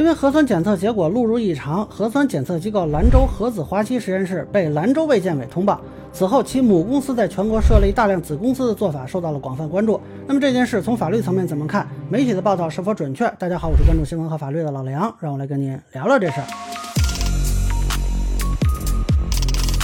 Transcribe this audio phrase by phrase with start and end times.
[0.00, 5.78] 因为核酸检测结果录入异常，核酸检测机构兰州核子华西实验室被兰州卫健委通报。
[6.10, 10.00] 此后，其母公司在全国设立大量子公司的做法受到了广泛关注。
[10.26, 11.86] 那么这件事从法律层面怎么看？
[12.08, 13.30] 媒体的报道是否准确？
[13.38, 16.46] 大家好，我是关注新闻和法律的老梁，让我来跟您聊聊这事儿。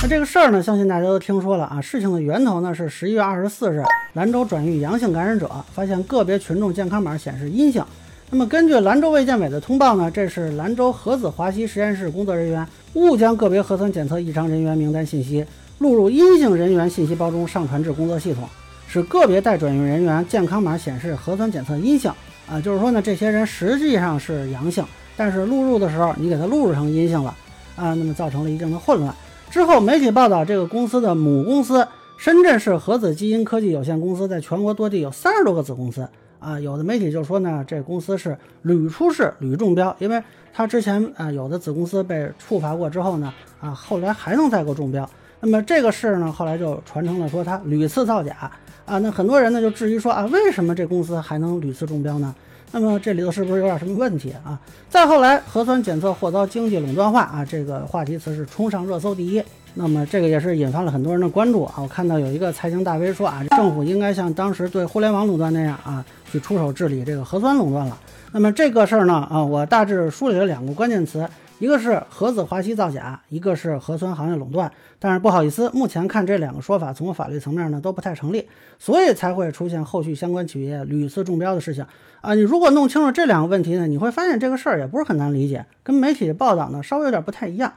[0.00, 1.78] 那这个事儿呢，相信大家都听说了啊。
[1.78, 7.84] 事情的源头呢是十一月二十四日，兰州转运阳性感染者发现个别群众健康码显示阴性。
[8.29, 15.46] 那么根据兰州卫健委的通报呢，这是兰州核子华西实验室工作人员误将个别核酸检测异常人员名单信息。
[15.78, 18.48] 录入阴性人员信息包中上传至工作系统，
[18.88, 22.10] 使个别待转运人员健康码显示核酸检测阴性
[22.50, 24.84] 啊，就是说呢，这些人实际上是阳性，
[25.16, 27.33] 但是录入的时候你给他录入成阴性了
[27.77, 29.14] 啊，那么造成了一定的混乱。
[29.50, 31.86] 之后媒体报道，这个公司的母公司
[32.16, 36.08] 深圳市核子基因科技有限公司在全国多地有三十多个子公司
[36.46, 40.23] 啊，有的媒体就说呢，这公司是屡出事屡中标，因为
[40.55, 45.11] 他之前啊有的子公司被处罚过之后呢啊，后来还能再个中标。
[45.41, 48.48] 那么这个事呢，后来就传成了说他屡次造假
[48.84, 52.33] 啊，那很多人呢就质疑说啊，为什么这公司还能屡次中标呢？
[52.70, 54.56] 那么这里头是不是有点什么问题啊？
[54.89, 59.42] 再后来，核酸检测或遭经济垄断化啊，这个话题词是冲上热搜第一。
[59.78, 61.74] 那么这个也是引发了很多人的关注啊。
[61.77, 66.02] 我看到有一个财经大 V 说啊，政府应该像当时对互联网垄断那样啊，
[66.33, 67.98] 去出手治理这个核酸垄断了。
[68.33, 71.28] 那么这个事儿呢啊，我大致梳理了两个关键词。
[71.58, 74.70] 一个是核子华西造假，一个是核酸行业垄断。
[74.98, 78.46] 但是不好意思，目前看这两个说法从法律层面呢都不太成立，
[78.78, 81.86] 所以才会出现后续相关企业屡次中标的事情
[82.20, 82.34] 啊。
[82.34, 87.72] 你如果弄清楚这两个问题呢，你会发现这个事儿也不是很难理解，跟媒体的报道呢稍微有点不太一样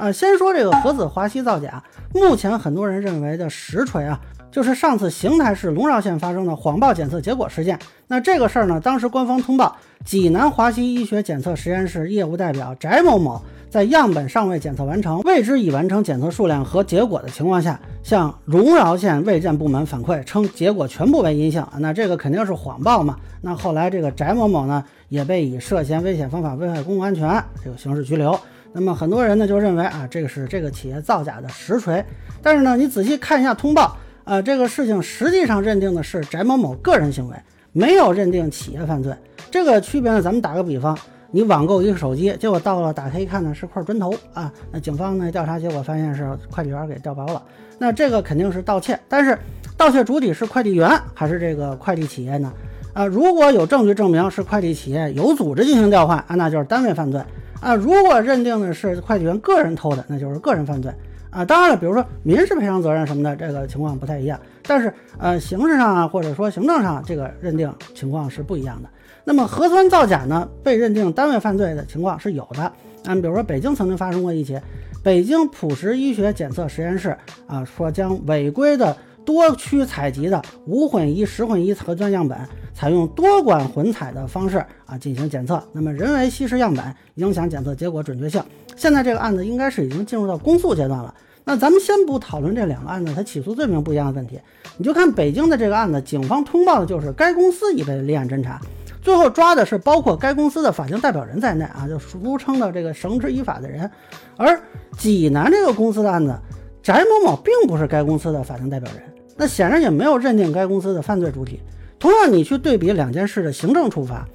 [0.00, 0.10] 啊。
[0.10, 1.82] 先说这个核子华西造假，
[2.14, 4.20] 目前很多人认为的实锤啊。
[4.50, 23.14] 就是上次邢台市龙饶县发生的谎报检测结果事件，那这个事儿呢，当时官方通报，济南华西医学检测实验室业务代表翟某某在样本尚未检测完成、未知已完成检测数量和结果的情况下，向龙饶县卫健部门反馈称结果全部为阴性，那这个肯定是谎报嘛。
[23.42, 28.36] 那后来这个翟某某呢，也被以涉嫌危险方法危害公共安全这个刑事拘留。
[28.72, 32.04] 那么很多人呢就认为啊，这个是这个企业造假的实锤，
[32.42, 33.96] 但是呢，你仔细看一下通报。
[34.22, 37.36] 啊，这个事情实际上认定的是翟某某个人行为，
[37.72, 39.12] 没有认定企业犯罪。
[39.50, 40.96] 这个区别呢，咱们打个比方，
[41.32, 44.52] 你网购一个手机，结果到了打开一看呢，是块砖头啊。
[44.70, 47.42] 那警方呢调查结果发现是快递员给调包了，
[47.76, 48.96] 那这个肯定是盗窃。
[49.08, 49.36] 但是
[49.76, 52.52] 盗窃主体是快递员还是这个快递企业呢？
[52.92, 57.20] 啊，如果有证据证明是快递企业有组织进行调换啊，那就是单位犯罪
[57.60, 57.74] 啊。
[57.74, 60.92] 如果认定的是快递员个人偷的，那就是个人犯罪。
[61.30, 64.38] 啊，当然了，比如说民事赔偿责任什么的，这个情况不太一样。
[64.64, 68.88] 但是，呃，刑事上啊，或者说行政上，这个认定情况是不一样的。
[69.22, 72.62] 那么，核酸造假呢，被认定单位犯罪的情况是有的。
[73.04, 74.58] 啊，比如说北京曾经发生过一起，
[75.04, 77.16] 北京普实医学检测实验室
[77.46, 78.96] 啊，说将违规的
[79.32, 82.36] 多区采集的无混一、十混一核酸样本，
[82.74, 88.42] 采用多管混采的方式啊进行检测，那么人为稀释样本，影响检测结果准确性。
[88.76, 91.14] 现在这个案子应该是已经进入到公诉阶段了。
[91.44, 94.40] 那咱们先不讨论这两个案子它起诉罪名不一样的问题，
[94.76, 98.60] 你就看北京的这个案子，警方通报的就是该公司已被立案侦查，
[99.00, 103.88] 最后抓的是包括该公司的法定代表人在内啊，就俗称的这个绳之以法的人。
[104.36, 104.60] 而
[104.98, 106.36] 济南这个公司的案子，
[106.82, 109.02] 翟某某并不是该公司的法定代表人，
[109.40, 111.62] 那显然也没有认定该公司的犯罪主体。
[111.98, 114.28] 同样，你去对比两件事的行政处罚。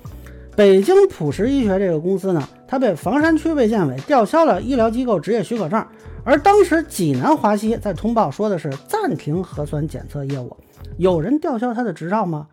[0.55, 5.85] 北京普实医学这个公司呢，它被房山区卫健委吊销了医疗机构执业许可证，
[6.23, 10.57] 而当时济南华西在通报说的是暂停核酸检测业务，
[10.97, 12.47] 有人吊销他的执照吗？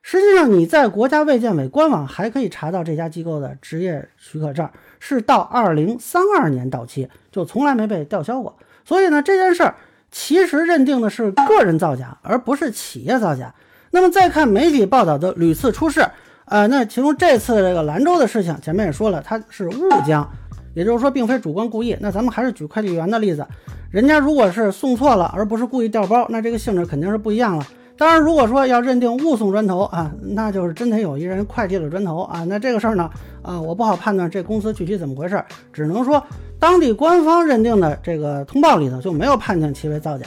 [0.00, 4.66] 实际上，你在国家卫健委官网还可以查到这家机构的执业许可证
[4.98, 8.56] 是到二零三二年到期，就从来没被吊销过。
[8.82, 9.74] 所以呢，这件事儿
[10.12, 13.52] 其实认定的是个人造假，而不是企业造假。
[13.90, 16.06] 那么再看媒体报道的屡次出事。
[16.44, 20.28] 啊，那其中这次这个兰州的事情，前面也说了，他是误将，
[20.74, 21.96] 也就是说并非主观故意。
[21.98, 23.46] 那咱们还是举快递员的例子，
[23.90, 27.66] 人家如果是送错了，而不是故意调包，那这个性质肯定是不一样了。
[27.96, 32.44] 当然，如果说要认定误送砖头啊，那就是真得有一人快递了砖头啊。
[32.44, 33.08] 那这个事儿呢，
[33.40, 35.42] 啊，我不好判断这公司具体怎么回事，
[35.72, 36.22] 只能说
[36.62, 40.26] 当地官方认定的这个通报里头就没有判定其为造假。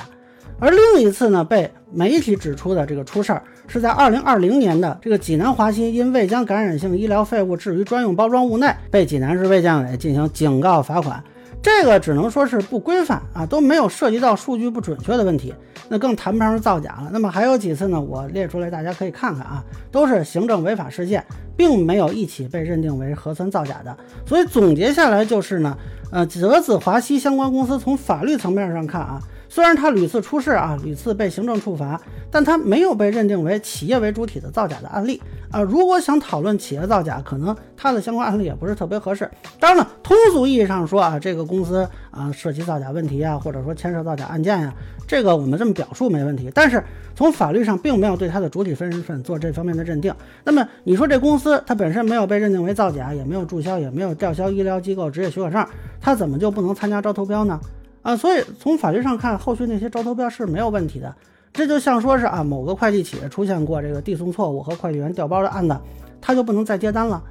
[0.59, 11.23] 而另一次呢，被媒体指出的这个出事儿，是在二零二零年的这个济南华西因未将感染性医疗废物置于专用包装物内，被济南市卫健委进行警告罚款。
[11.61, 15.53] 这个只能说是不规范啊，都没有涉及到数据不准确的问题，
[15.87, 17.09] 那更谈不上是造假了。
[17.13, 17.99] 那么还有几次呢？
[17.99, 21.25] 我列出来，大家可以看看啊，都是行政违法事件，
[21.55, 23.95] 并没有一起被认定为核酸造假的。
[24.25, 25.77] 所以总结下来就是呢，
[26.11, 29.19] 呃，泽子华西相关公司从法律层面上看啊。
[29.55, 31.97] 虽然他屡次出事啊，屡次被行政处罚，
[32.29, 35.61] 但他没有被认定为企业为主体的造假的案例啊。
[35.61, 39.31] 如果想讨论企业造假，可能他的相关案例也不是特别合适。
[39.57, 44.73] 当然了，通俗意义上说啊，这个公司啊涉及造假问题啊，或者说牵涉造假案件呀，
[45.07, 46.51] 这个我们这么表述没问题。
[46.53, 46.83] 但是
[47.15, 50.13] 从法律上并没有对他的主体身份做这方面的认定。
[50.43, 55.65] 那么你说这公司它本身没有被认定为造假，也没有注销，也没有吊销医疗机构执业许可证，
[56.01, 57.57] 它怎么就不能参加招投标呢？
[58.05, 61.11] 啊，所以从法律上看，后续那些招投标是没有问题的。
[61.51, 65.75] 这就像说是啊，某个快递企业出现过这个递送错误和快递员调包的案子，
[66.21, 67.23] 他就不能再接单了。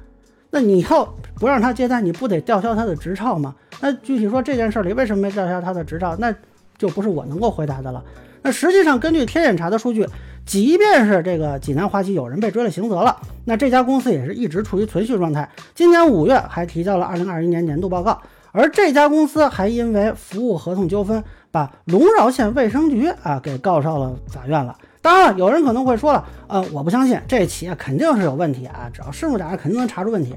[0.49, 1.05] 那你要
[1.39, 3.55] 不让他接单，你不得吊销他的执照吗？
[3.79, 6.35] 那具体说这件事里为什么没吊销他的执照，那
[6.77, 8.03] 就不是我能够回答的了。
[8.41, 10.05] 那实际上根据天眼查的数据，
[10.45, 15.49] 即便是这个济南华西有人被追了刑责了，那这家公司也是一直处于存续状态。
[15.73, 18.21] 今年五月还提交了二零二一年年度报告。
[18.55, 21.21] 而这家公司还因为服务合同纠纷，
[21.51, 24.73] 把龙饶县卫生局啊给告上了法院了。
[25.01, 30.33] 当然了，有人可能会说了，呃，我不相信这企业肯定是有问题啊，只要深入调查，肯定能查出问题。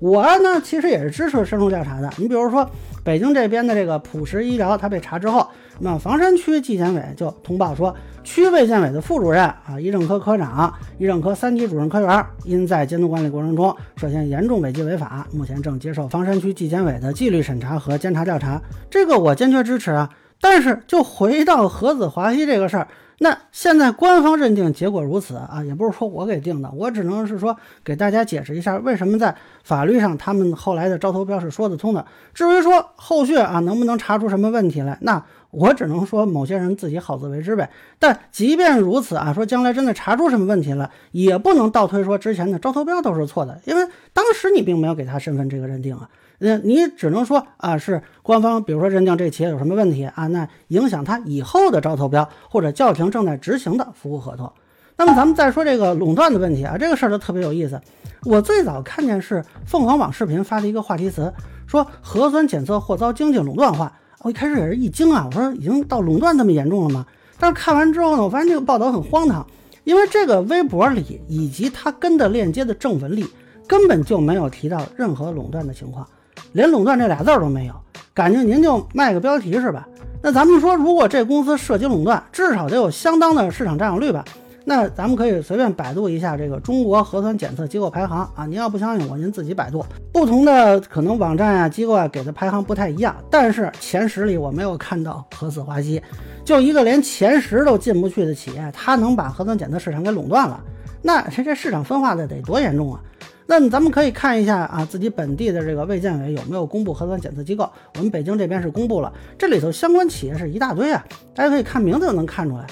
[0.00, 2.12] 我呢，其实也是支持深入调查的。
[2.18, 2.68] 你比如说，
[3.02, 5.48] 北京这边的这个普实医疗，它被查之后，
[5.78, 18.60] 那房山区纪检委就通报说，区卫健委的副主任啊、医政科科长、医政科三级主任科员，因在监督管理过程中涉嫌严重违纪违法，目前正接受房山区纪检委的纪律审查和监察调查。
[18.90, 20.08] 这个我坚决支持啊。
[20.40, 22.88] 但是，就回到何子华西这个事儿。
[23.18, 29.32] 那现在官方认定结果如此啊，也不是说我给定的，我只能是说给大家解释一下为什么在
[29.62, 32.04] 法律上他们后来的招投标是说得通的。
[32.34, 37.70] 至于说后续啊能不能查出什么问题来，那我只能说某些人自己好自为之呗。
[37.98, 46.08] 但即便如此啊，说将来真的查出什么问题了，也不能倒推说之前的招投标都是错的，因为当时你并没有给他身份这个认定啊。
[46.38, 54.50] 那你只能说啊，是官方，比如说认定这企业有什么问题啊，那影响他以后的招投标或者叫停正在执行的服务合同。
[54.96, 57.80] 那么咱们再说这个垄断的问题啊，这个事儿就特别有意思。
[58.24, 61.32] 我最早看见是凤凰网视频发的一个话题词，
[61.66, 63.92] 说核酸检测或遭经济垄断化。
[64.22, 67.04] 我一开始也是一惊啊，我说已经到垄断这么严重了吗？
[67.38, 69.44] 但是看完之后呢，我发现这个报道很荒唐，
[69.82, 73.26] 因为这个微博里以及它跟的链接的正文里
[73.66, 76.06] 根本就没有提到任何垄断的情况。
[76.52, 77.74] 连垄断这俩字儿都没有，
[78.14, 79.88] 感觉您就卖个标题是吧？
[80.22, 84.24] 那咱们说，如果这公司涉及垄断，至少得有相当的市场占有率吧？
[84.64, 88.46] 那咱们可以随便百度一下这个中国核酸检测机构排行啊。
[88.46, 89.84] 您要不相信我，您自己百度。
[90.12, 96.00] 不同的可能网站啊、机构啊给的排行不太一样，但是前十里我没有看到核子华西，
[96.44, 100.62] 就一个连前十都进不去的企业，它能把核酸检测市场给垄断了？
[101.02, 103.00] 那这这市场分化的得多严重啊？
[103.44, 107.68] 那咱们可以看一下啊，自己本地的这个卫健委有没有公布核酸检测机构？
[107.96, 111.04] 我们北京这边是公布了，这里头相关企业是一大堆啊，
[111.34, 112.64] 大家可以看名字就能看出来，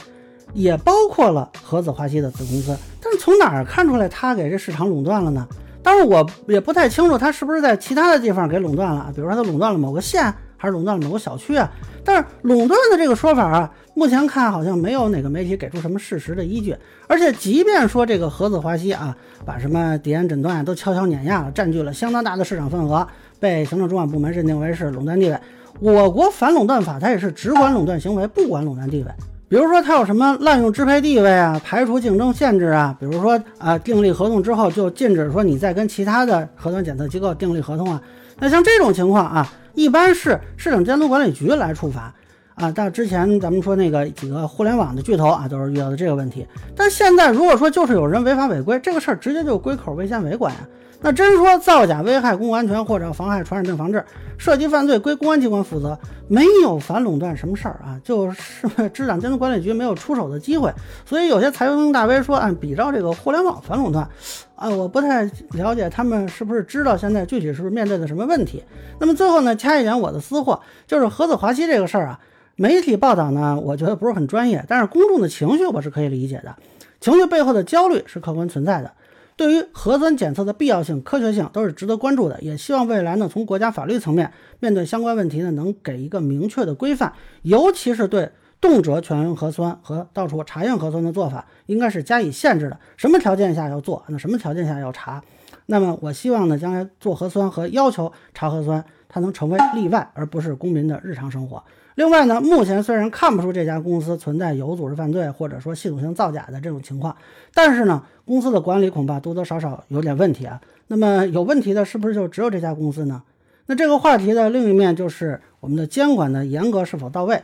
[0.54, 2.76] 也包括了合子华西的子公司。
[3.02, 5.46] 但是从哪儿看出来他给这市场垄断了呢？
[5.82, 10.32] 当然我也不太清楚他是不是在其他的地方给垄断了，比如说他垄断了某个县。
[10.62, 11.72] 还是垄断了某个小区啊？
[12.04, 16.76] 但是垄断的这个说法啊，目前看好像没有哪个媒体给出什么事实的依据。
[17.06, 19.16] 而且，即便说这个合子华西啊，
[19.46, 23.08] 把什么底炎诊断都悄悄碾压了，占据了相当大的市场份额，
[23.38, 25.38] 被行政主管部门认定为是垄断地位。
[25.80, 29.10] 我国反垄断法它也是只管垄断行为，不管垄断地位。
[29.50, 38.00] 比如说它有什么滥用支配地位啊，排除竞争限制啊，比如说啊订立合同之后就禁止说你再跟其他的核酸检测机构订立合同啊。
[38.38, 39.52] 那像这种情况啊。
[39.72, 42.12] 一般是市场监督管理局来处罚
[42.60, 46.46] 啊，但之前咱们说那个几个互联网的巨头啊，都是遇到的这个问题。
[46.76, 50.60] 但现在如果说就是有人违法违规，这个事儿直接就归口卫健委管呀。
[51.02, 54.04] 那真说造假危害公共安全或者妨害传染病防治，
[54.36, 55.98] 涉及犯罪归公安机关负责，
[56.28, 57.98] 没有反垄断什么事儿啊？
[58.04, 60.70] 就是市场监督管理局没有出手的机会。
[61.06, 64.06] 所以有些财经大 V 说，按比照这个互联网反垄断，
[64.54, 68.62] 啊，我不太了解他们是不是知道现在具体是不是面对的什么问题。
[68.98, 72.20] 那么最后呢，掐一点我的私货，就是合子华西这个事儿啊，
[72.60, 76.54] 媒体报道呢，我觉得不是很专业，但是公众的情绪我是可以理解的，
[77.00, 78.92] 情绪背后的焦虑是客观存在的。
[79.34, 92.78] 对于核酸检测的必要性、科学性都是值得关注的，也希望未来呢，从国家法律层面面对相关问题呢，能给一个明确的规范，尤其是对动辄全员核酸和到处查验核酸的做法，应该是加以限制的。
[92.98, 95.22] 什么条件下要做，那什么条件下要查？
[95.64, 101.62] 那么我希望呢，将来做核酸和要求查核酸，它能成为例外，而不是公民的日常生活。
[101.96, 107.14] 另外呢，目前虽然看不出这家公司存在有组织犯罪或者说系统性造假的这种情况，
[107.52, 110.58] 但是呢，公司的管理恐怕多多少少有点问题啊。
[110.86, 113.22] 那么有问题的是不是就只有这家公司呢？
[113.66, 117.42] 那这个话题的另一面就是我们的监管的严格是否到位。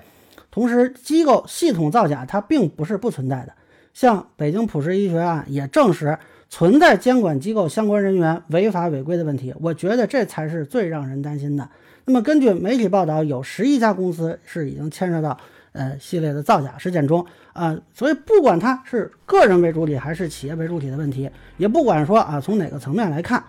[0.51, 3.53] 同时，机构系统造假它并不是不存在的，
[3.93, 6.17] 像北京普世医学案也证实。
[6.59, 11.69] 存在监管机构相关人员违法违规的问题，我觉得这才是最让人担心的。
[12.07, 15.37] 那么，根据媒体报道，有十一家公司是已经牵涉到
[15.73, 17.23] 呃系列的造假事件中
[17.53, 17.79] 啊。
[17.93, 23.45] 所以，不管它是个人为主体还是企业为主体的问题，也不管说啊从哪个层面来看，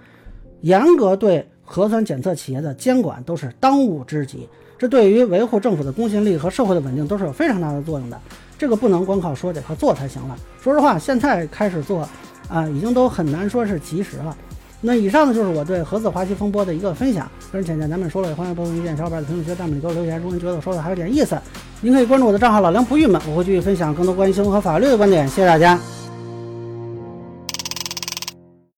[0.59, 4.49] 严格对核酸检测企业的监管都是当务之急。
[4.77, 8.19] 这对于维护政府的公信力和社会的稳定都是有非常大的作用的。
[8.57, 10.35] 这个不能光靠说，得靠做才行了。
[10.61, 12.05] 说实话，现在开始做。
[12.47, 14.35] 啊，已经都很难说是及时了。
[14.79, 17.29] 那以上呢，就是我对核子华西风波的一个分享。
[17.51, 20.17] 个人浅见，咱们说了，也欢迎朋友意见，小伙伴在评论区弹幕里给我留言。
[20.17, 21.35] 如果您觉得我说的还有点意思，
[21.81, 25.27] 您可以关注我的账号老梁不郁闷，我会继续分享更多关于新闻和法律的观点。
[25.27, 25.79] 谢谢大家。